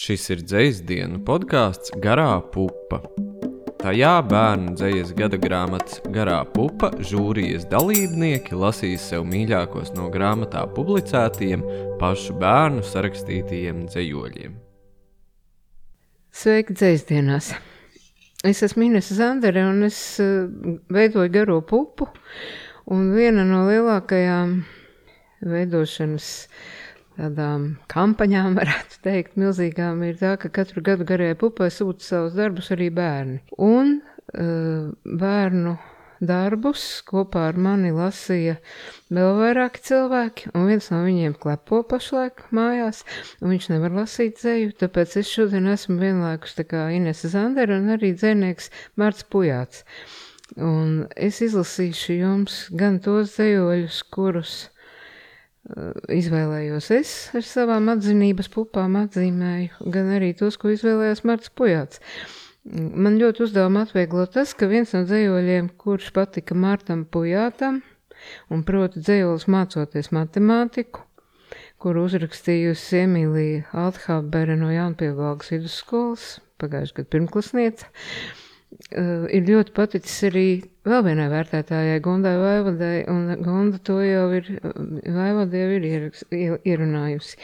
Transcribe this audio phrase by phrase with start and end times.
[0.00, 3.02] Šis ir dzīs dienu podkāsts Garā pupa.
[3.82, 11.66] Tajā bērnu dzīslas gada grāmatas Garā pupa žūrijas dalībnieki lasīs sev mīļākos no grāmatā publicētajiem
[12.00, 14.56] pašu bērnu sarakstītajiem dzējoļiem.
[16.32, 17.52] Sveiki, dzēsdienās!
[18.40, 20.48] Es esmu Inese Zandere un es uh,
[20.88, 22.08] veidoju garo pupu.
[22.88, 24.62] Viena no lielākajām
[25.44, 26.30] veidošanas
[27.20, 32.72] tādām kampaņām, varētu teikt, milzīgām, ir tā, ka katru gadu garajai pupai sūta savus darbus
[32.74, 33.40] arī bērni.
[33.60, 35.78] Un uh, bērnu
[36.20, 38.58] darbus kopā ar mani lasīja
[39.12, 43.02] vēl vairāki cilvēki, un viens no viņiem klepo pašlaik mājās,
[43.40, 47.94] un viņš nevar lasīt dzēju, tāpēc es šodien esmu vienlaikus tā kā Inese Zandera un
[47.96, 49.84] arī dzēnieks Mārts Pujāts.
[50.60, 54.54] Un es izlasīšu jums gan tos dzējoļus, kurus
[56.10, 62.00] izvēlējos es ar savām atzinības pupām atzīmēju, gan arī tos, ko izvēlējās Mārts Pujāts.
[62.70, 67.80] Man ļoti uzdevuma atvieglo tas, ka viens no dzējoļiem, kurš patika Mārtam Pujātam,
[68.52, 71.04] un proti dzējolis mācoties matemātiku,
[71.80, 76.26] kuru uzrakstījusi Emīlija Althabere no Jaunpievalgas vidusskolas,
[76.60, 80.46] pagājušajā gadā pirmklasniece, uh, ir ļoti paticis arī
[80.88, 84.48] vēl vienai vērtētājai Gundai Vaivadai, un Gunda to jau ir,
[85.04, 86.10] Vaivada jau ir
[86.64, 87.36] ierunājusi.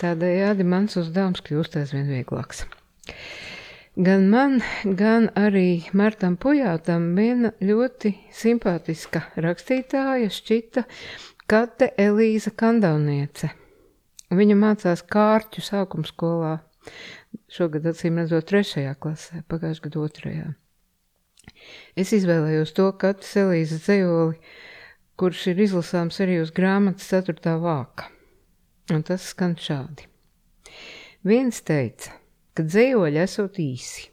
[0.00, 2.64] Tādējādi mans uzdevums kļūst aizvien vieglāks.
[4.00, 4.60] Gan man,
[4.96, 10.84] gan arī Martam Pujātam viena ļoti simpātiska rakstītāja šķita
[11.50, 13.50] Kate Elīza Kandauniece.
[14.30, 16.54] Viņa mācās kārķu sākuma skolā.
[17.50, 20.48] Šogad, acīm redzot, trešajā klasē, pagājušajā gadā otrajā.
[21.98, 24.38] Es izvēlējos to Kates Elīzes dzējoli,
[25.20, 28.08] kurš ir izlasāms arī uz grāmatas ceturtā vāka.
[28.90, 30.06] Un tas skan šādi.
[31.26, 32.14] Viens teica,
[32.56, 34.06] ka dzējoļi esot īsi,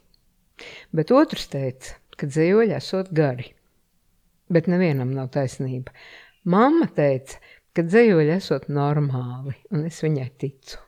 [0.95, 3.53] bet otrs teica, ka dzējoļi esot gari.
[4.51, 5.93] Bet nevienam nav taisnība.
[6.47, 7.39] Mamma teica,
[7.75, 10.83] ka dzējoļi esot normāli, un es viņai ticu.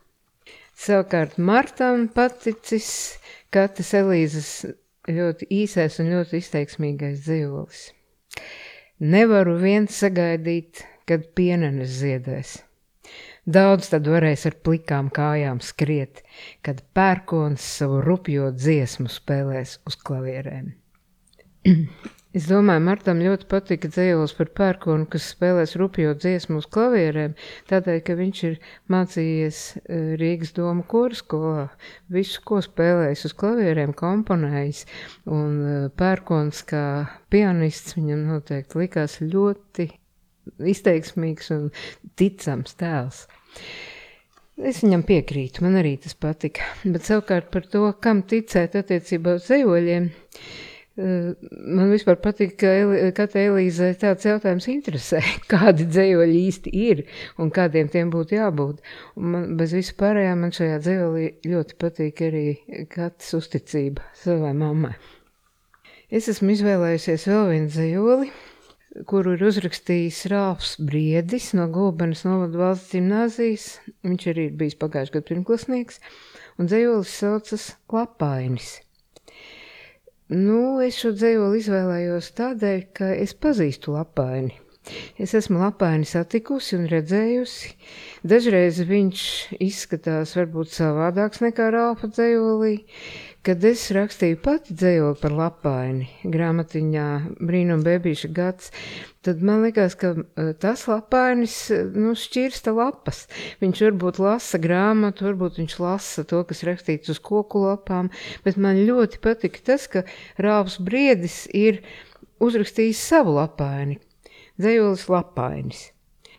[0.80, 3.18] Savukārt Martam paticis
[3.52, 4.52] Katas Elīzes
[5.16, 7.84] ļoti īsais un ļoti izteiksmīgais dzīvolis.
[9.00, 12.58] Nevaru viens sagaidīt, kad pienenes ziedēs.
[13.50, 16.20] Daudz tad varēs ar plikām kājām skriet,
[16.62, 20.74] kad pērkons savu rupjo dziesmu spēlēs uz klavierēm.
[22.30, 27.32] Es domāju, Martam ļoti patika dzējols par pērkonu, kas spēlēs rupjo dziesmu uz klavierēm,
[27.66, 28.54] tādēļ, ka viņš ir
[28.94, 31.64] mācījies e, Rīgas doma kora skolā.
[32.14, 34.84] Visu, ko spēlējis uz klavierēm, komponējis,
[35.26, 36.84] un e, pērkons kā
[37.34, 39.90] pianists viņam noteikti likās ļoti
[40.70, 41.68] izteiksmīgs un
[42.14, 43.24] ticams tēls.
[44.70, 46.62] Es viņam piekrītu, man arī tas patika.
[46.84, 52.72] Bet savukārt par to, kam ticēt attiecībā uz zemoļiem, eh, man vispār patīk, ka
[53.16, 55.20] katra Elīze tāds jautājums interesē,
[55.52, 57.04] kādi dzējoļi īsti ir
[57.40, 58.82] un kādiem tiem būtu jābūt.
[59.16, 62.44] Un man, bez visu pārējā man šajā dzējolī ļoti patīk arī
[62.90, 64.94] katrs uzticība savai mammai.
[66.10, 68.30] Es esmu izvēlējusies vēl vienu dzējoli,
[69.06, 73.70] kuru ir uzrakstījis Rāfs Briedis no Gobenas novada valsts gimnāzijas.
[74.02, 76.02] Viņš arī ir bijis pagājušajā gadā pirmklasnieks,
[76.58, 78.80] un dzējolis saucas Klapainis.
[80.30, 84.54] Nu, es šo dzējoli izvēlējos tādēļ, ka es pazīstu Lapaini.
[85.18, 87.72] Es esmu Lapaini satikusi un redzējusi.
[88.30, 89.24] Dažreiz viņš
[89.66, 92.76] izskatās varbūt savādāks nekā Rāfa dzējolī.
[93.40, 97.04] Kad es rakstīju pati dzējoli par lapaini grāmatiņā
[97.40, 98.68] Brīnum bebīša gads,
[99.24, 103.22] tad man likās, ka e, tas lapainis, e, nu, šķirsta lapas.
[103.64, 108.12] Viņš varbūt lasa grāmatu, varbūt viņš lasa to, kas rakstīts uz koku lapām,
[108.44, 110.04] bet man ļoti patika tas, ka
[110.36, 111.80] Rāvs Briedis ir
[112.44, 113.96] uzrakstījis savu lapaini.
[114.60, 115.82] Dzējolis lapainis.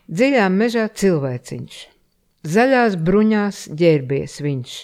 [0.06, 1.82] Dziļā mežā cilvēciņš.
[2.46, 4.78] Zaļās bruņās ģērbies viņš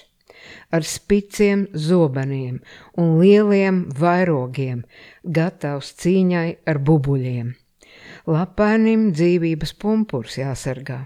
[0.75, 2.61] ar spiciem zobeniem
[2.99, 4.85] un lieliem vairogiem,
[5.25, 7.55] gatavs cīņai ar bubuļiem.
[8.29, 11.01] Lapainim dzīvības pumpurs jāsargā,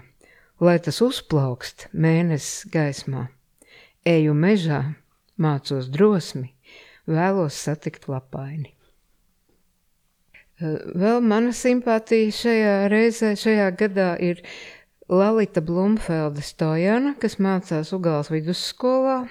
[0.59, 3.29] lai tas uzplaukst mēnesis gaismā.
[4.03, 4.81] Eju mežā,
[5.39, 6.49] mācos drosmi,
[7.07, 8.73] vēlos satikt lapaini.
[10.63, 14.43] Vēl mana simpātija šajā reizē, šajā gadā ir
[15.13, 19.27] Lalita Blumfelde Stojana, kas mācās Ugāles vidusskolā,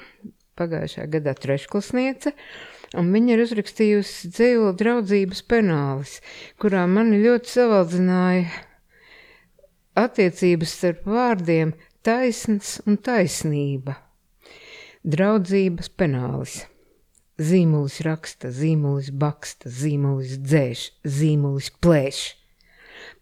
[0.61, 2.33] pagājušajā gadā trešklasniece,
[3.01, 6.19] un viņa ir uzrakstījusi dzīvo draudzības penālis,
[6.63, 8.45] kurā mani ļoti savaldzināja
[9.99, 11.75] attiecības starp vārdiem
[12.07, 13.97] taisns un taisnība.
[15.03, 16.61] draudzības penālis.
[17.43, 22.21] Zīmulis raksta, zīmulis baksta, zīmulis dzēš, zīmulis plēš.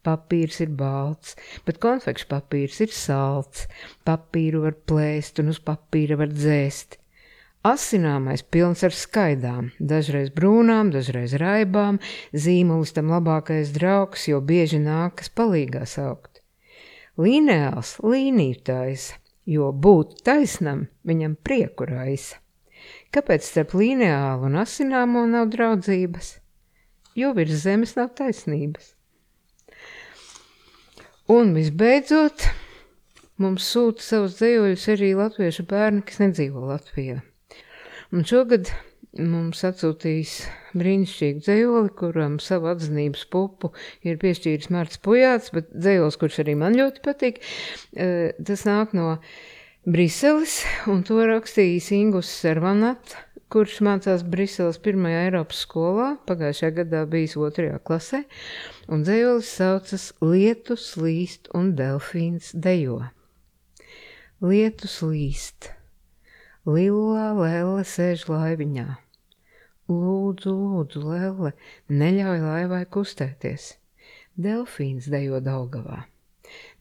[0.06, 1.35] Papīrs ir balts,
[1.67, 3.67] bet konfekšu papīrs ir salds.
[4.08, 6.97] Papīru var plēst un uz papīra var dzēst.
[7.69, 11.99] Asināmais pilns ar skaidām, dažreiz brūnām, dažreiz raibām,
[12.32, 16.41] zīmulis tam labākais draugs, jo bieži nākas palīgā saukt.
[17.20, 22.41] Līneāls līniju taisa, jo būt taisnam viņam prieku raisa.
[23.12, 26.38] Kāpēc starp lineālu un asināmo nav draudzības?
[27.20, 28.94] Jo virs zemes nav taisnības.
[31.31, 32.43] Un visbeidzot,
[33.38, 37.21] mums sūta savus dzīvoļus arī latviešu bērni, kas nedzīvo Latvijā.
[38.11, 38.73] Un šogad
[39.15, 40.32] mums atsūtīs
[40.81, 43.71] brīnišķīgu dzējoli, kuram savu atzinības pupu
[44.03, 47.38] ir piešķīris Mārts Pujāts, bet dzējols, kurš arī man ļoti patīk,
[47.94, 49.21] eh, tas nāk no
[49.87, 53.15] Briseles, un to rakstījis Ingus Servanat,
[53.50, 58.23] kurš mācās Briseles pirmajā Eiropas skolā, pagājušajā gadā bijis otrajā klasē,
[58.88, 63.00] un dzējolis saucas Lietus līst un delfīns dejo.
[64.41, 65.73] Lietus līst,
[66.69, 68.87] lilā lēle sēž laiviņā.
[69.91, 71.52] Lūdzu, lūdzu, lēle,
[71.91, 73.73] neļauj laivai kustēties.
[74.38, 76.05] Delfīns dejo Daugavā.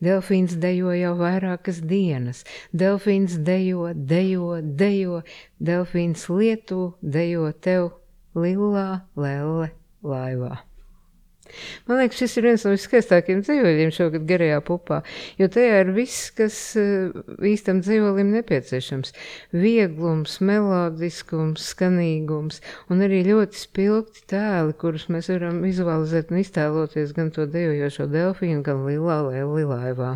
[0.04, 5.22] Delfīns dejo jau vairākas dienas, delfīns dejo, dejo, dejo,
[5.60, 7.92] delfīns lietu dejo tev
[8.36, 9.72] lilā lelle
[10.04, 10.69] laivā.
[11.88, 15.00] Man liekas, šis ir viens no viskaistākajiem dzīvojumiem šogad garajā pupā,
[15.40, 17.10] jo tajā ir viss, kas eh,
[17.52, 19.14] īstam dzīvojumam nepieciešams.
[19.56, 22.62] Vieglums, melodiskums, skanīgums
[22.94, 28.62] un arī ļoti spilgti tēli, kurus mēs varam vizualizēt un iztēloties gan to dejojošo delfīnu,
[28.66, 30.14] gan lilā lēli laivā.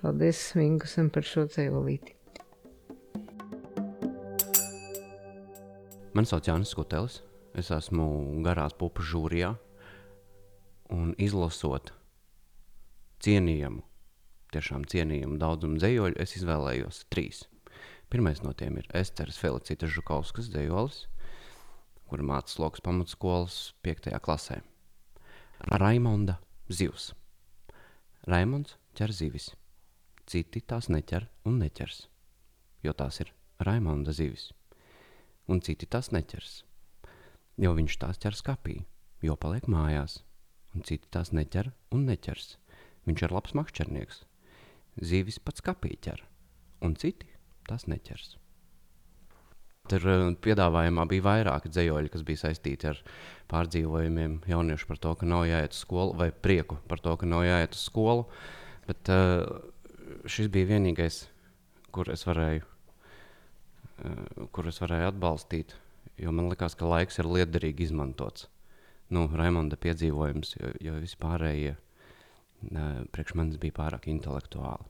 [0.00, 2.14] Paldies Vingusam par šo dzīvolīti.
[6.14, 7.22] Man sauc Jānis Skutelis.
[7.58, 8.04] Es esmu
[8.42, 9.52] garās pupas žūrijā
[10.92, 11.92] un izlasot
[13.24, 13.82] cienījamu,
[14.52, 17.44] tiešām cienījamu daudzumu dzējoļu, es izvēlējos trīs.
[18.12, 21.04] Pirmais no tiem ir Esteras Felicita Žukauskas dzējolis,
[22.08, 24.12] kura mācās lokas pamatskolas 5.
[24.22, 24.60] klasē.
[25.72, 26.36] Raimonda
[26.68, 27.12] zivs.
[28.28, 29.48] Raimonds ķer zivis,
[30.28, 32.04] citi tās neķer un neķers,
[32.84, 33.32] jo tās ir
[33.64, 34.50] Raimonda zivis,
[35.48, 36.60] un citi tās neķers,
[37.64, 38.78] jo viņš tās ķer skapī,
[39.24, 40.20] jo paliek mājās
[40.74, 42.54] un citi tās neķer un neķers.
[43.08, 44.22] Viņš ir labs makšķernieks.
[45.04, 46.22] Zīvis pats kapī ķer,
[46.86, 47.28] un citi
[47.68, 48.36] tās neķers.
[49.90, 53.00] Tur uh, piedāvājumā bija vairāki dzējoļi, kas bija saistīti ar
[53.52, 57.44] pārdzīvojumiem jauniešu par to, ka nav jāiet uz skolu, vai prieku par to, ka nav
[57.44, 58.24] jāiet uz skolu.
[58.88, 59.44] Bet uh,
[60.24, 61.26] šis bija vienīgais,
[61.92, 65.76] kur es varēju, uh, kur es varēju atbalstīt,
[66.22, 68.48] jo man likās, ka laiks ir liederīgi izmantots
[69.14, 71.76] nu, Raimonda piedzīvojums, jo, jo vispārējie
[73.14, 74.88] priekš manis bija pārāk intelektuāli.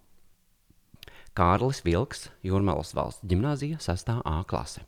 [1.34, 4.12] Kārlis Vilks, Jūrmālas valsts gimnāzija, 6.
[4.22, 4.84] A klase.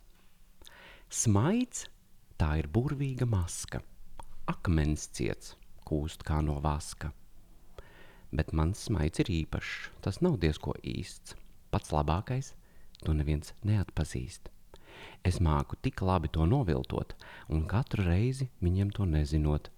[1.11, 1.87] Smaids
[2.39, 3.83] tā ir burvīga maska,
[4.51, 5.55] akmens ciets,
[5.87, 7.13] kūst kā no vaska.
[8.31, 11.37] Bet mans smaids ir īpašs, tas nav diezko īsts.
[11.71, 12.55] Pats labākais,
[13.03, 14.51] to neviens neatpazīst.
[15.27, 17.17] Es māku tik labi to noviltot,
[17.51, 19.71] un katru reizi viņiem to nezinot.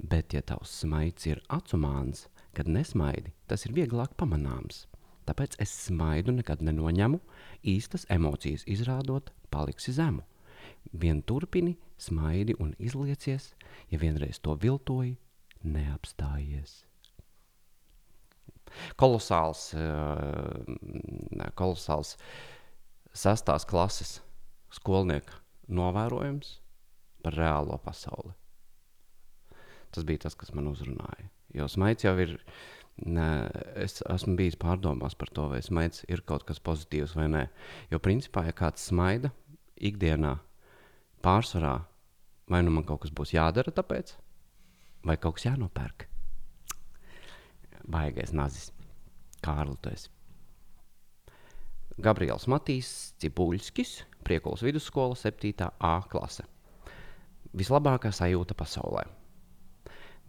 [0.00, 4.86] Bet, ja tavs smaids ir acumāns, kad nesmaidi, tas ir vieglāk pamanāms.
[5.28, 7.20] Tāpēc es smaidu nekad nenoņemu,
[7.68, 10.24] īstas emocijas izrādot, paliksi zemu.
[10.96, 13.52] Vien turpini, smaidi un izliecies,
[13.92, 15.18] ja vienreiz to viltoji,
[15.60, 16.80] neapstājies.
[18.96, 22.16] Kolosāls, uh, kolosāls
[23.12, 24.20] sastās klases
[24.74, 25.38] skolnieka
[25.70, 26.58] novērojums
[27.24, 28.34] par reālo pasauli.
[29.90, 31.30] Tas bija tas, kas man uzrunāja.
[31.54, 32.38] Jo smaids jau ir.
[33.00, 33.48] Ne,
[33.80, 37.46] es esmu bijis pārdomās par to, vai smaids ir kaut kas pozitīvs vai nē.
[37.88, 39.30] Jo, principā, ja kāds smaida
[39.80, 40.34] ikdienā,
[41.24, 41.78] pārsvarā,
[42.52, 44.12] vai nu man kaut kas būs jādara, tāpēc,
[45.08, 46.10] vai kaut kas jānopērk.
[47.88, 48.68] Baigais nazis.
[49.40, 50.12] Kārli, tu esi.
[52.00, 55.70] Gabriels Matīs Cibuļskis, Priekulas vidusskola, 7.
[55.80, 56.44] A klase.
[57.56, 59.06] Vislabākā sajūta pasaulē.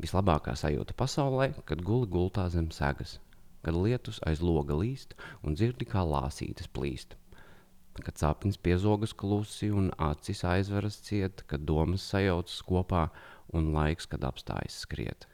[0.01, 3.19] Vislabākā sajūta pasaulē, kad guli gultā zem segas,
[3.62, 7.17] kad lietus aiz loga līst un dzirdi kā lāsītes plīst.
[8.01, 13.10] Kad sapnis piezogas klusi un acis aizveras ciet, kad domas sajaucas kopā
[13.53, 15.27] un laiks, kad apstājas skriet.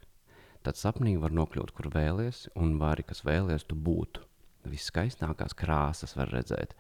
[0.66, 4.26] Tad sapnī var nokļūt, kur vēlies, un vari, kas vēlies, tu būtu
[4.68, 6.74] viskaistākās krāsas var redzēt.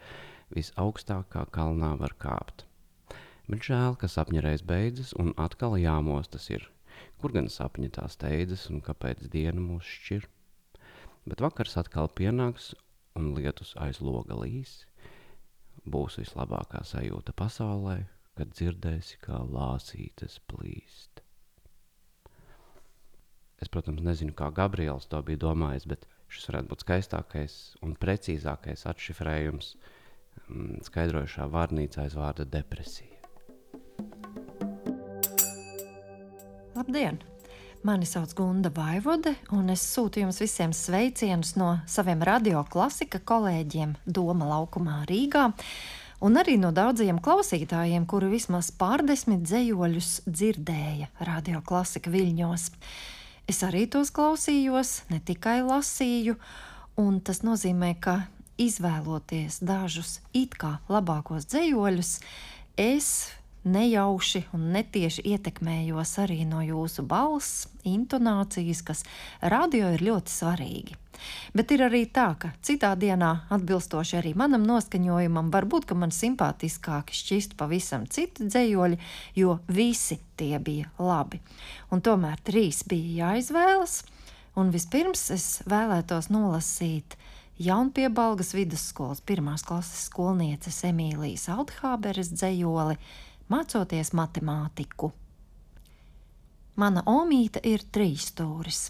[0.55, 2.65] Visaugstākā kalnā var kāpt.
[3.47, 6.65] Bet žēl, ka sapņa reiz beidzas un atkal jāmostas ir.
[7.21, 10.27] Kur gan sapņa tā steidzas un kāpēc diena mūs šķir?
[11.27, 12.73] Bet vakars atkal pienāks
[13.19, 14.81] un lietus aiz loga līs.
[15.87, 18.01] Būs vislabākā sajūta pasaulē,
[18.35, 21.23] kad dzirdēsi, kā lāsītes plīst.
[23.63, 28.83] Es, protams, nezinu, kā Gabriels to bija domājis, bet šis varētu būt skaistākais un precīzākais
[28.91, 29.96] atšifrējums mm,
[30.87, 33.17] skaidrojušā vārnīcā aiz vārda depresija.
[36.77, 37.19] Labdien!
[37.85, 44.47] Mani sauc Gunda Vaivode, un es sūtu jums visiem sveicienus no saviem radioklasika kolēģiem Doma
[44.49, 45.45] laukumā Rīgā,
[46.25, 52.71] un arī no daudziem klausītājiem, kuri vismaz pārdesmit dzējoļus dzirdēja radioklasika viļņos.
[53.47, 56.35] Es arī tos klausījos, ne tikai lasīju,
[56.99, 58.19] un tas nozīmē, ka
[58.61, 62.13] izvēloties dažus it kā labākos dzējoļus,
[62.77, 63.09] es
[63.67, 69.03] nejauši un netieši ietekmējos arī no jūsu balss, intonācijas, kas
[69.41, 70.97] radio ir ļoti svarīgi.
[71.57, 77.57] Bet ir arī tā, ka citā dienā, atbilstoši arī manam noskaņojumam, varbūt man simpātiskāki šķist
[77.57, 78.99] pavisam citi dzējoļi,
[79.41, 81.41] jo visi tie bija labi.
[81.91, 84.03] Un tomēr trīs bija jāizvēlas,
[84.57, 87.17] un vispirms es vēlētos nolasīt
[87.57, 92.99] Jaunpiebalgas vidusskolas pirmās klases skolnieces Emīlijas Althāberes dzējoli
[93.49, 95.09] mācoties matemātiku.
[96.77, 98.81] Mana omīte ir trīs stūris.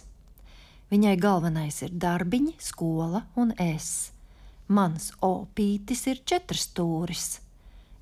[0.91, 4.12] Viņai galvenais ir darbiņi, skola un es.
[4.67, 7.27] Mans opītis ir četras stūris.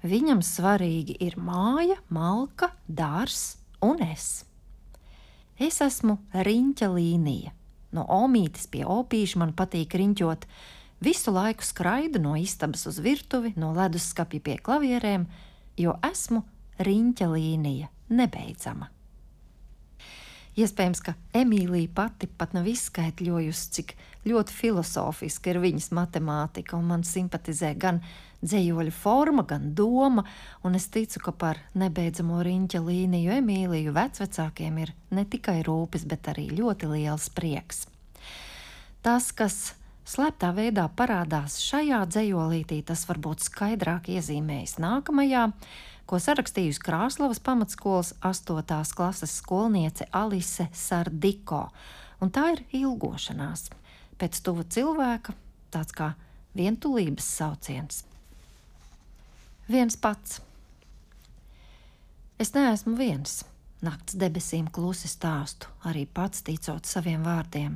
[0.02, 4.48] Viņam svarīgi ir māja, malka, dārs un es.
[5.62, 7.55] Es esmu riņķa līnija.
[7.96, 10.48] No omītes pie opīša man patīk riņķot.
[11.06, 15.28] Visu laiku skraidu no istabas uz virtuvi, no leduskapja pie klavierēm,
[15.80, 16.44] jo esmu
[16.84, 18.95] riņķa līnija, nebeidzama.
[20.56, 23.90] Iespējams, ka Emīlija pati pat nav izskaidrojusi, cik
[24.24, 28.00] ļoti filozofiski ir viņas matemātika, un man simpatizē gan
[28.46, 30.24] dzējoļa forma, gan doma,
[30.64, 36.32] un es ticu, ka par nebeidzamo riņķa līniju Emīliju vecvecākiem ir ne tikai rūpes, bet
[36.32, 37.84] arī ļoti liels prieks.
[39.04, 39.76] Tas, kas
[40.08, 45.50] slēptā veidā parādās šajā dzējolītī, tas varbūt skaidrāk iezīmējas nākamajā,
[46.06, 48.62] ko sarakstījusi Krāslavas pamatskolas 8.
[48.96, 51.68] klases skolniece Alise Sardiko,
[52.22, 53.70] un tā ir ilgošanās.
[54.20, 55.34] Pēc tuva cilvēka
[55.74, 56.14] tāds kā
[56.56, 58.04] vientulības sauciens.
[59.68, 60.40] Viens pats.
[62.40, 63.44] Es neesmu viens.
[63.86, 67.76] Nakts debesīm klusi stāstu, arī pats ticot saviem vārdiem.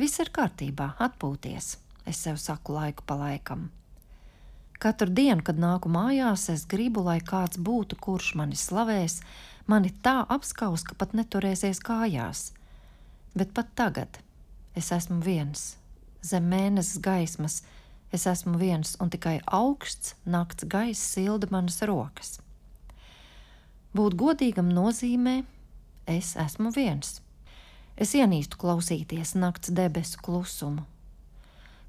[0.00, 1.76] Viss ir kārtībā, atpūties,
[2.08, 3.68] es sev saku laiku pa laikam.
[4.82, 9.20] Katru dienu, kad nāku mājās, es gribu, lai kāds būtu, kurš mani slavēs,
[9.70, 12.48] mani tā apskaus, ka pat neturēsies kājās.
[13.38, 14.18] Bet pat tagad
[14.74, 15.76] es esmu viens,
[16.26, 17.60] zem mēnesis gaismas,
[18.10, 22.40] es esmu viens, un tikai augsts nakts gaiss silda manas rokas.
[23.94, 25.44] Būt godīgam nozīmē,
[26.10, 27.20] es esmu viens.
[27.94, 30.82] Es ienīstu klausīties nakts debesu klusumu,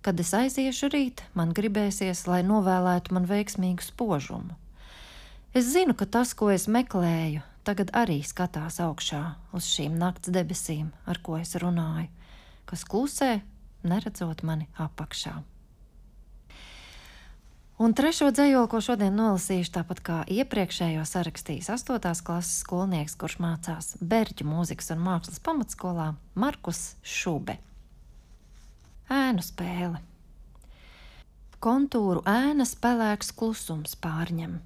[0.04, 4.58] Kad es aiziešu rīt, man gribēsies, lai novēlētu man veiksmīgu spožumu.
[5.56, 9.22] Es zinu, ka tas, ko es meklēju, tagad arī skatās augšā
[9.56, 12.10] uz šīm nakts debesīm, ar ko es runāju,
[12.68, 13.32] kas klusē,
[13.88, 15.38] neredzot mani apakšā.
[17.80, 22.12] Un trešo dzējoli, ko šodien nolasīšu, tāpat kā iepriekšējo sarakstījis 8.
[22.28, 27.58] klases skolnieks, kurš mācās Berģu mūzikas un mākslas pamatskolā Markus Šube.
[29.12, 30.00] Ēnu spēle.
[31.64, 34.60] Kontūru ēnas pelēks klusums pārņem.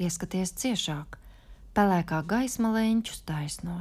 [0.00, 1.16] Ieskaties ciešāk,
[1.76, 3.78] pelēkā gaisma leņķus taisno.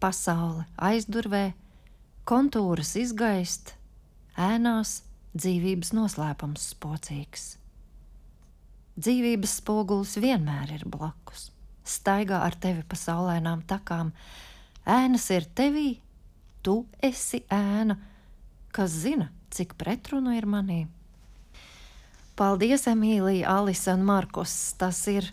[0.00, 1.52] Pasaule aizdurvē,
[2.28, 3.74] kontūras izgaist,
[4.36, 5.02] ēnās
[5.36, 7.46] dzīvības noslēpums spocīgs.
[8.98, 11.48] Dzīvības spogulis vienmēr ir blakus,
[11.86, 14.12] staigā ar tevi pa saulainām takām.
[14.88, 15.98] Ēnas ir tevī,
[16.62, 17.98] tu esi ēna,
[18.72, 20.86] Kas zina, cik pretrunu ir manī?
[22.38, 24.52] Paldies, Emīlija, Alisa un Markus.
[24.78, 25.26] Tas ir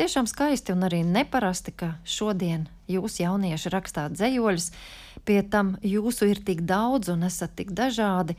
[0.00, 4.70] tiešām skaisti un arī neparasti, ka šodien jūs jaunieši rakstāt dzējoļus,
[5.28, 8.34] pie tam jūsu ir tik daudz un esat tik dažādi.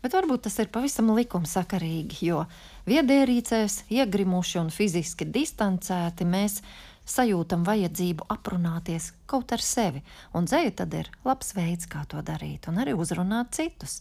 [0.00, 2.46] Bet varbūt tas ir pavisam likumsakarīgi, jo
[2.88, 6.62] viedierīcēs, iegrimuši un fiziski distancēti mēs
[7.10, 10.02] sajūtam vajadzību aprunāties kaut ar sevi,
[10.34, 13.98] un dzēja tad ir labs veids, kā to darīt, un arī uzrunāt citus.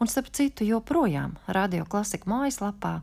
[0.00, 3.00] Un starp citu, joprojām radio klasika mājaslapā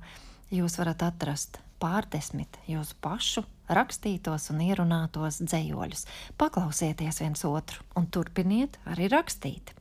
[0.55, 6.05] jūs varat atrast pārdesmit jūsu pašu rakstītos un ierunātos dzējoļus.
[6.39, 9.75] Paklausieties viens otru un turpiniet arī rakstīt.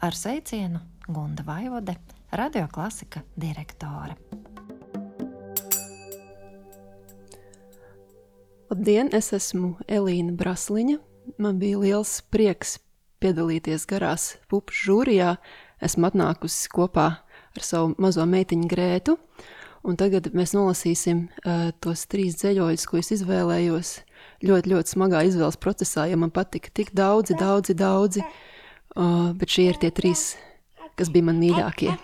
[0.00, 1.96] Ar sveicienu Gunda Vaivode,
[2.32, 4.16] Radio Klasika direktore.
[8.68, 10.98] Labdien, es esmu Elīna Brasliņa.
[11.40, 12.74] Man bija liels prieks
[13.16, 15.38] piedalīties garās pupu žūrijā.
[15.80, 19.14] Esmu atnākusi kopā ar savu mazo meitiņu Grētu.
[19.88, 23.94] Un tagad mēs nolasīsim uh, tos trīs dzējoļus, ko es izvēlējos.
[24.44, 28.26] Ļoti, ļoti smagā izvēles procesā, jo man patika tik daudzi, daudzi, daudzi.
[28.92, 30.34] Uh, bet šie ir tie trīs,
[31.00, 31.96] kas bija man mīļākie.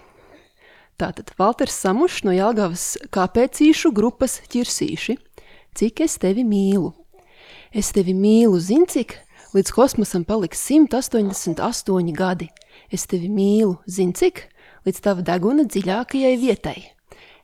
[0.96, 5.20] Tātad Valters Samušs no Jāgavas kāpēcīšu grupas ķirsīši.
[5.74, 6.92] Cik es tevi mīlu?
[7.74, 9.16] Es tevi mīlu, zin cik?
[9.56, 12.46] Līdz kosmosam paliks 188 gadi.
[12.94, 14.44] Es tevi mīlu, zin cik?
[14.86, 16.76] Līdz tava deguna dziļākajai vietai.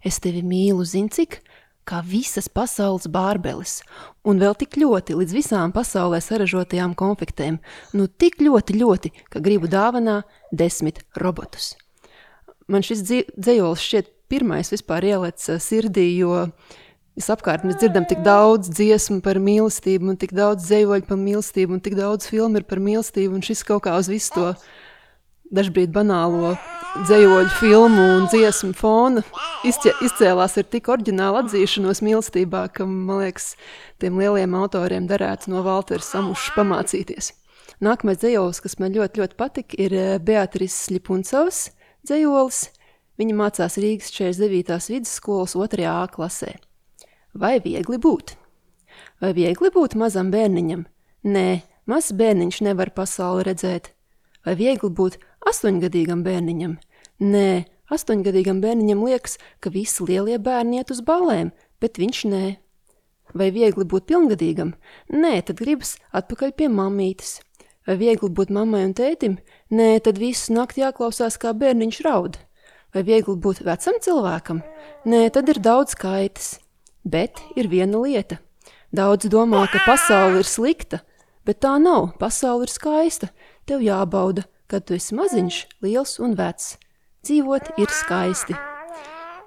[0.06, 1.40] Es tevi mīlu, zin cik?
[1.82, 3.80] Kā visas pasaules bārbeles,
[4.22, 7.56] un vēl tik ļoti līdz visām pasaulē saražotajām konfektēm,
[7.99, 10.20] nu tik ļoti, ļoti, ka gribu dāvanā
[10.54, 11.72] desmit robotus.
[12.70, 16.44] Man šis dzējols šķiet pirmais vispār ielec sirdī, jo
[17.18, 21.82] visapkārt mēs dzirdam tik daudz dziesmu par mīlestību, un tik daudz dzējoļu par mīlestību, un
[21.84, 24.52] tik daudz filmu ir par mīlestību, un šis kaut kā uz visu to
[25.50, 26.54] dažbrīd banālo
[27.06, 29.22] dzējoļu filmu un dziesmu fona
[29.66, 33.52] izķē, izcēlās ar tik oriģinālu atzīšanos mīlestībā, ka, man liekas,
[34.02, 37.34] tiem lieliem autoriem derētu no Valtera samušas pamācīties.
[37.80, 41.70] Nākamais dzējolis, kas man ļoti, ļoti patika, ir Beatrice Lipuncovs
[42.08, 42.66] dzējolis.
[43.20, 44.90] Viņa mācās Rīgas 49.
[44.94, 45.86] vidusskolas 2.
[45.88, 46.56] A klasē.
[47.34, 48.34] Vai viegli būt?
[49.22, 50.87] Vai viegli būt mazam bērniņam?
[51.30, 53.92] Nē, mazs bērniņš nevar pasauli redzēt.
[54.46, 56.78] Vai viegli būt astoņgadīgam bērniņam?
[57.22, 57.50] Nē,
[57.92, 62.44] astoņgadīgam bērniņam liekas, ka visi lielie bērni iet uz balēm, bet viņš nē.
[63.34, 64.75] Vai viegli būt pilngadīgam?
[65.14, 67.38] Nē, tad gribas atpakaļ pie mamītes.
[67.86, 69.36] Vai viegli būt mammai un tētim?
[69.71, 72.40] Nē, tad visu nakti jāklausās, kā bērniņš raud.
[72.90, 74.64] Vai viegli būt vecam cilvēkam?
[75.06, 76.56] Nē, tad ir daudz kaitas.
[77.04, 78.41] Bet ir viena lieta.
[78.93, 81.00] Daudz domā, ka pasaule ir slikta,
[81.47, 82.13] bet tā nav.
[82.21, 83.30] Pasaule ir skaista.
[83.69, 86.75] Tev jābauda, kad tu esi maziņš, liels un vecs.
[87.25, 88.56] Dzīvot ir skaisti.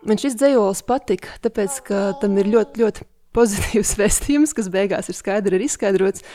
[0.03, 5.17] Man šis dzējols patika, tāpēc, ka tam ir ļoti, ļoti pozitīvs vēstījums, kas beigās ir
[5.17, 6.25] skaidri ir izskaidrots,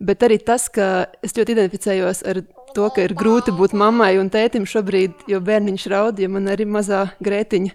[0.00, 2.42] bet arī tas, ka es ļoti identificējos ar
[2.76, 6.68] to, ka ir grūti būt mammai un tētim šobrīd, jo bērniņš raud, ja man arī
[6.68, 7.74] mazā grētiņa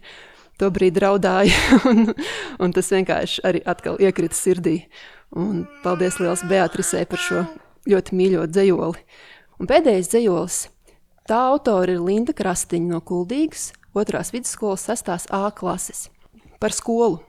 [0.62, 1.58] to brīdi raudāja,
[1.90, 2.14] un,
[2.62, 4.78] un tas vienkārši arī atkal iekrita sirdī.
[5.32, 7.46] Un paldies liels Beatrisē par šo
[7.90, 9.06] ļoti mīļo dzējoli.
[9.62, 10.58] Un pēdējais dzējolis,
[11.30, 16.10] tā autora ir Linda Krastiņa no Kuldīgas, otrās vidusskolas sestās A klases.
[16.60, 17.22] Par skolu.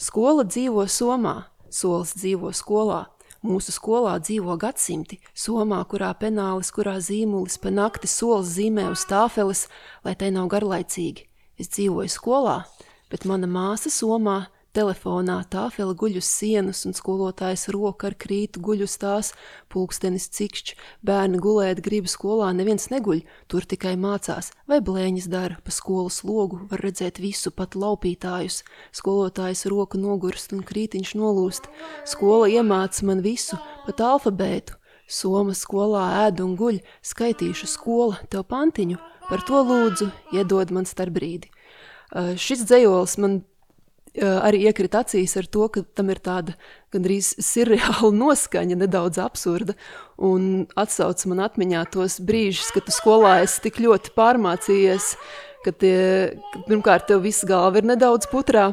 [0.00, 1.36] Skola dzīvo Somā,
[1.72, 3.06] solis dzīvo skolā.
[3.46, 9.66] Mūsu skolā dzīvo gadsimti, somā, kurā penālis, kurā zīmulis pa nakti solis zīmē uz tāfeles,
[10.02, 11.28] lai tai nav garlaicīgi.
[11.56, 12.58] Es dzīvoju skolā,
[13.08, 14.42] bet mana māsa somā
[14.76, 19.32] telefonā tāfeli guļ uz sienas un skolotājs roka ar krītu guļ uz tās,
[19.72, 20.74] pulkstenis cikšķ,
[21.06, 26.60] bērni gulēt grib skolā, neviens neguļ, tur tikai mācās, vai blēņas dara, pa skolas logu
[26.70, 28.62] var redzēt visu, pat laupītājus,
[29.00, 31.70] skolotājs roku nogurst un krītiņš nolūst,
[32.04, 33.56] skola iemāca man visu,
[33.88, 38.96] pat alfabētu, Soma skolā ēd un guļ, skaitīšu skola, tev pantiņu,
[39.30, 41.50] par to lūdzu, iedod man starbrīdi.
[42.14, 46.54] Uh, šis dzējols man uh, arī iekrita acīs ar to, ka tam ir tāda
[46.94, 49.76] gandrīz sirreāla noskaņa, nedaudz absurda,
[50.16, 55.16] un atsauc man atmiņā tos brīžus, kad tu skolā esi tik ļoti pārmācījies,
[55.66, 55.98] ka tie,
[56.52, 58.70] ka pirmkārt tev viss galva ir nedaudz putrā,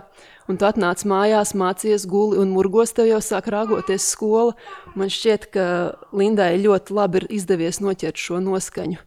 [0.50, 4.54] un tu atnāc mājās, mācies guli un murgos tev jau sāk rāgoties skola.
[5.00, 5.66] Man šķiet, ka
[6.14, 9.00] Lindai ļoti labi ir izdevies noķert šo noskaņu.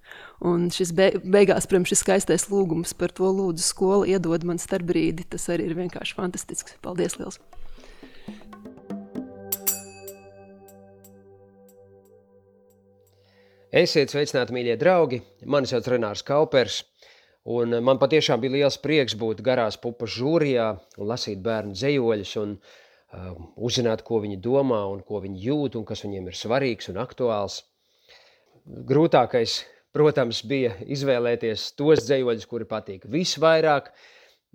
[0.45, 4.85] Un šis be, beigās, protams, šis skaistais lūgums par to lūdzu skolu iedod man starp
[4.91, 6.77] brīdi, tas arī ir vienkārši fantastisks.
[6.85, 7.41] Paldies liels!
[13.77, 15.23] Esiet sveicināti, mīļie draugi!
[15.49, 16.83] Mani sauc Renārs Kaupers.
[17.47, 20.69] Un man patiešām bija liels prieks būt garās pupas žūrijā
[20.99, 23.33] un lasīt bērnu dzējoļus un uh,
[23.69, 27.61] uzzināt, ko viņi domā un ko viņi jūt un kas viņiem ir svarīgs un aktuāls.
[28.67, 29.61] Grūtākais,
[29.97, 33.89] protams, bija izvēlēties tos dzējoļus, kuri patīk visvairāk.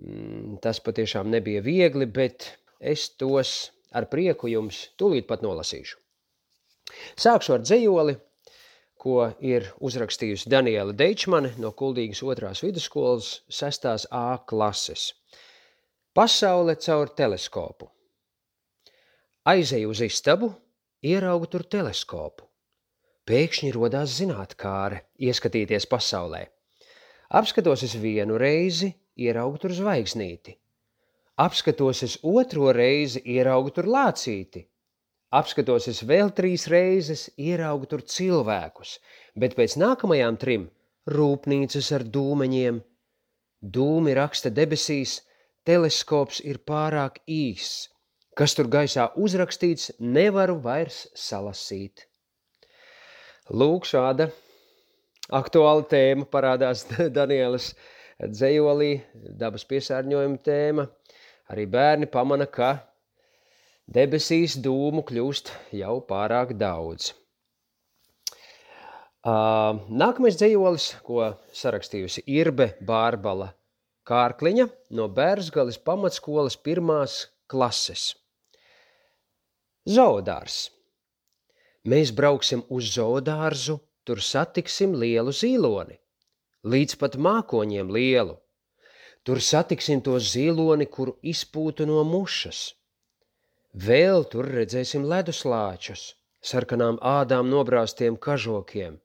[0.02, 5.98] Mm, tas patiešām nebija viegli, bet es tos ar prieku jums tūlīt pat nolasīšu.
[7.18, 8.14] Sākšu ar dzējoli,
[9.02, 14.06] ko ir uzrakstījusi Daniela Deičmane no Kuldīgas otrās vidusskolas 6.
[14.14, 15.10] A klases.
[16.14, 17.88] Pasaule caur teleskopu.
[19.48, 20.52] Aizeju uz istabu,
[21.02, 22.51] ieraugu tur teleskopu.
[23.30, 26.40] Pēkšņi rodās zinātkāre, ieskatīties pasaulē.
[27.38, 30.56] Apskatos es vienu reizi, ieraugu tur zvaigznīti.
[31.44, 34.64] Apskatos es otro reizi, ieraugu tur lācīti.
[35.38, 38.98] Apskatos es vēl trīs reizes, ieraugu tur cilvēkus,
[39.38, 40.66] bet pēc nākamajām trim
[41.06, 42.82] rūpnīcas ar dūmeņiem.
[43.62, 45.20] Dūmi raksta debesīs,
[45.62, 47.86] teleskops ir pārāk īss.
[48.34, 52.10] Kas tur gaisā uzrakstīts, nevaru vairs salasīt.
[53.50, 54.28] Lūk, šāda
[55.34, 56.84] aktuāla tēma parādās
[57.16, 57.72] Danielas
[58.22, 58.92] dzējolī,
[59.40, 60.86] dabas piesārņojuma tēma.
[61.50, 62.76] Arī bērni pamana, ka
[63.90, 67.10] debesīs dūmu kļūst jau pārāk daudz.
[69.22, 73.52] Uh, nākamais dzējolis, ko sarakstījusi Irbe Bārbala
[74.06, 74.66] Kārkliņa
[74.98, 78.12] no Bērzgalis pamatskolas pirmās klases.
[79.86, 80.64] Zoodārs.
[81.82, 85.96] Mēs brauksim uz zoodārzu, tur satiksim lielu zīloni,
[86.62, 88.36] līdz pat mākoņiem lielu.
[89.26, 92.60] Tur satiksim to zīloni, kuru izpūtu no mušas.
[93.86, 96.02] Vēl tur redzēsim leduslāčus,
[96.50, 98.98] sarkanām ādām nobrāztiem kažokiem.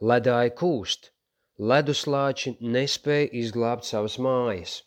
[0.00, 1.10] Ledāji kūst,
[1.58, 4.80] leduslāči nespēja izglābt savas mājas.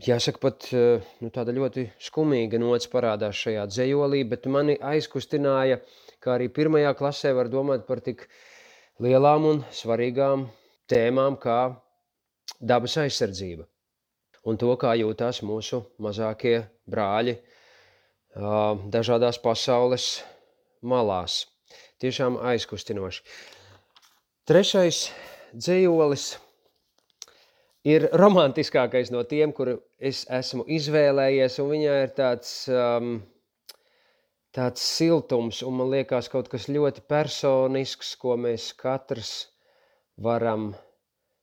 [0.00, 5.76] Jāsaka, pat uh, nu, tāda ļoti skumīga nots parādās šajā dzējolī, bet mani aizkustināja,
[6.24, 8.24] kā arī pirmajā klasē var domāt par tik
[9.04, 10.46] lielām un svarīgām
[10.88, 11.58] tēmām kā
[12.60, 13.68] dabas aizsardzība.
[14.48, 17.36] Un to, kā jūtās mūsu mazākie brāļi
[18.96, 20.10] dažādās pasaules
[20.80, 21.42] malās.
[22.00, 23.20] Tiešām aizkustinoši.
[24.48, 25.10] Trešais
[25.52, 26.30] dzējolis
[27.86, 33.20] ir romantiskākais no tiem, kuru es esmu izvēlējies, viņā ir tāds, um,
[34.56, 39.48] tāds siltums, un man liekas kaut kas ļoti personisks, ko mēs katrs
[40.20, 40.74] varam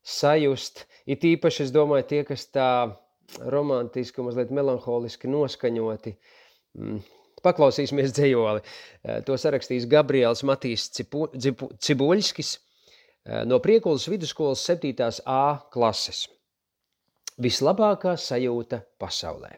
[0.05, 0.85] sajust.
[1.09, 2.69] It īpaši, es domāju, tie, kas tā
[3.51, 6.13] romantiski un mazliet melanholiski noskaņoti,
[6.77, 7.01] mm,
[7.43, 8.61] paklausīsimies dzējoli.
[9.27, 12.66] To sarakstījis Gabriels Matīs Cibuļskis, Eh,
[13.27, 14.93] no Priekulas vidusskolas 7.
[15.25, 16.27] A klases.
[17.37, 19.49] Vislabākā sajūta pasaulē.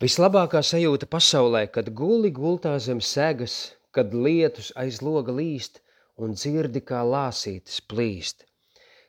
[0.00, 5.80] Vislabākā sajūta pasaulē, kad guli gultā zem segas, kad lietus aiz loga līst
[6.16, 8.46] un dzirdi kā lāsītas plīst,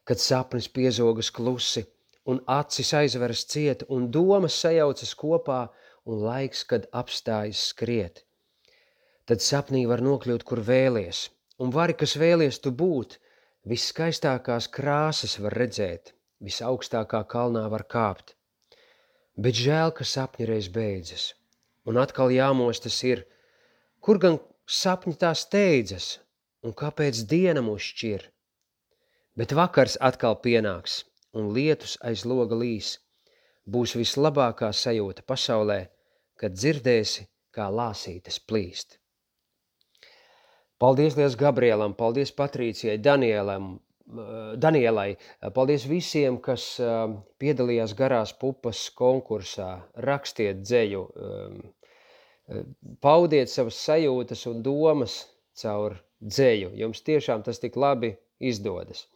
[0.04, 1.86] kad sapnis piezogas klusi
[2.26, 5.68] un acis aizveras ciet un domas sajaucas kopā
[6.08, 8.24] un laiks, kad apstājas skriet.
[9.28, 11.28] Tad sapnī var nokļūt, kur vēlies–
[11.62, 13.18] un vari, kas vēlies tu būt,
[13.68, 18.36] viskaistākās krāsas var redzēt, visaugstākā kalnā var kāpt.
[19.38, 21.34] Bet žēl, ka sapņi reiz beidzas,
[21.86, 23.26] un atkal jāmostas ir,
[24.02, 26.18] kur gan sapņi tā steidzas,
[26.66, 28.26] un kāpēc diena mūs šķir.
[29.38, 31.04] Bet vakars atkal pienāks,
[31.38, 32.96] un lietus aiz loga līs,
[33.66, 35.82] būs vislabākā sajūta pasaulē,
[36.40, 38.98] kad dzirdēsi, kā lāsītes plīst.
[40.78, 43.78] Paldies Liels Gabrielam, paldies Patrīcijai, Danielam,
[44.56, 45.18] Danielai,
[45.56, 46.78] paldies visiem, kas
[47.42, 49.72] piedalījās garās pupas konkursā,
[50.06, 51.02] rakstiet dzēju,
[53.04, 55.20] paudiet savas sajūtas un domas
[55.60, 56.72] caur dzēju.
[56.80, 59.08] Jums tiešām tas tik labi izdodas.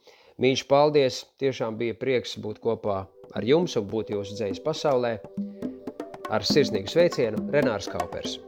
[0.42, 1.24] Mīļš, paldies!
[1.40, 3.04] Tiešām bija prieks būt kopā
[3.36, 5.20] ar jums un būt jūsu dzējas pasaulē.
[6.32, 8.40] Ar sirsnīgu sveicienu Renārs Kaupers.